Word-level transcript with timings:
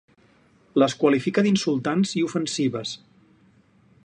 Les 0.83 0.95
qualifica 1.03 1.45
d’insultants 1.47 2.17
i 2.23 2.27
ofensives. 2.31 2.99